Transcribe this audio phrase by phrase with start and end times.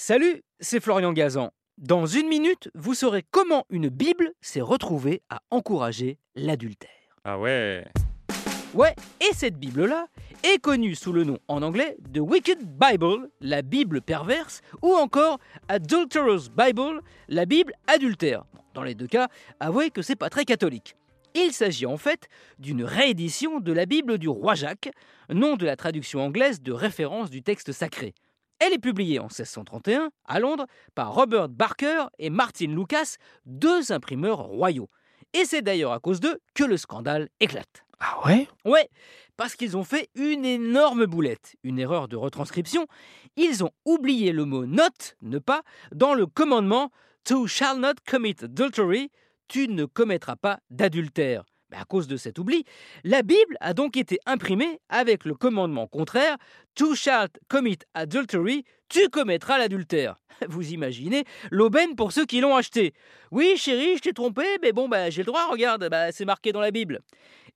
[0.00, 1.50] Salut, c'est Florian Gazan.
[1.76, 6.88] Dans une minute, vous saurez comment une Bible s'est retrouvée à encourager l'adultère.
[7.24, 7.84] Ah ouais
[8.74, 10.06] Ouais, et cette Bible-là
[10.44, 15.40] est connue sous le nom en anglais de Wicked Bible, la Bible perverse, ou encore
[15.66, 18.44] Adulterous Bible, la Bible adultère.
[18.74, 19.26] Dans les deux cas,
[19.58, 20.94] avouez que c'est pas très catholique.
[21.34, 22.28] Il s'agit en fait
[22.60, 24.92] d'une réédition de la Bible du roi Jacques,
[25.28, 28.14] nom de la traduction anglaise de référence du texte sacré.
[28.60, 34.38] Elle est publiée en 1631 à Londres par Robert Barker et Martin Lucas, deux imprimeurs
[34.38, 34.88] royaux.
[35.32, 37.84] Et c'est d'ailleurs à cause d'eux que le scandale éclate.
[38.00, 38.48] Ah ouais?
[38.64, 38.88] Ouais,
[39.36, 42.86] parce qu'ils ont fait une énorme boulette, une erreur de retranscription.
[43.36, 46.90] Ils ont oublié le mot not, ne pas, dans le commandement
[47.24, 49.10] To shall not commit adultery,
[49.48, 51.44] tu ne commettras pas d'adultère.
[51.70, 52.64] Mais à cause de cet oubli,
[53.04, 56.36] la Bible a donc été imprimée avec le commandement contraire
[56.76, 60.16] To shalt commit adultery, tu commettras l'adultère.
[60.48, 62.94] Vous imaginez l'aubaine pour ceux qui l'ont acheté.
[63.30, 66.52] Oui, chérie, je t'ai trompé, mais bon, bah, j'ai le droit, regarde, bah, c'est marqué
[66.52, 67.00] dans la Bible.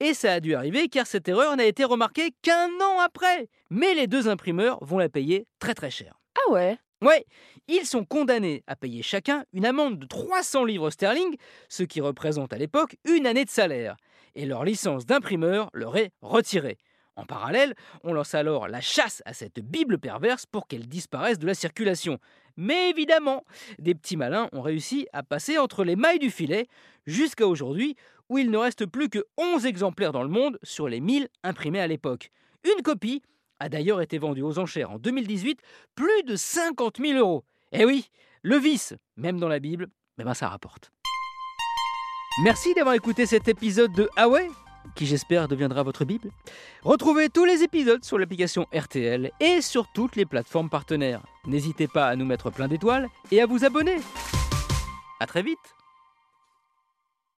[0.00, 3.48] Et ça a dû arriver car cette erreur n'a été remarquée qu'un an après.
[3.70, 6.20] Mais les deux imprimeurs vont la payer très très cher.
[6.36, 6.78] Ah ouais?
[7.00, 7.24] Ouais,
[7.68, 11.36] ils sont condamnés à payer chacun une amende de 300 livres sterling,
[11.68, 13.96] ce qui représente à l'époque une année de salaire.
[14.34, 16.76] Et leur licence d'imprimeur leur est retirée.
[17.14, 21.46] En parallèle, on lance alors la chasse à cette Bible perverse pour qu'elle disparaisse de
[21.46, 22.18] la circulation.
[22.56, 23.44] Mais évidemment,
[23.78, 26.66] des petits malins ont réussi à passer entre les mailles du filet
[27.06, 27.94] jusqu'à aujourd'hui
[28.28, 31.80] où il ne reste plus que 11 exemplaires dans le monde sur les 1000 imprimés
[31.80, 32.30] à l'époque.
[32.64, 33.22] Une copie
[33.60, 35.60] a d'ailleurs été vendue aux enchères en 2018
[35.94, 37.44] plus de 50 000 euros.
[37.72, 38.10] Eh oui,
[38.42, 40.90] le vice, même dans la Bible, eh ben ça rapporte.
[42.44, 44.28] Merci d'avoir écouté cet épisode de Ah
[44.94, 46.30] qui j'espère deviendra votre Bible.
[46.82, 51.22] Retrouvez tous les épisodes sur l'application RTL et sur toutes les plateformes partenaires.
[51.46, 53.96] N'hésitez pas à nous mettre plein d'étoiles et à vous abonner.
[55.20, 55.77] A très vite